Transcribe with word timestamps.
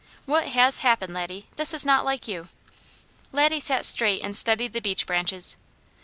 What 0.25 0.47
has 0.47 0.79
happened, 0.79 1.13
Laddie? 1.13 1.45
This 1.57 1.75
is 1.75 1.85
not 1.85 2.03
like 2.03 2.27
you." 2.27 2.47
Laddie 3.31 3.59
sat 3.59 3.85
straight 3.85 4.23
and 4.23 4.35
studied 4.35 4.73
the 4.73 4.81
beech 4.81 5.05
branches. 5.05 5.57